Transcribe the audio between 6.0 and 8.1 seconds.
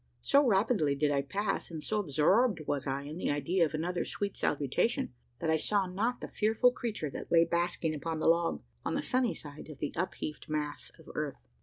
the fearful creature that lay basking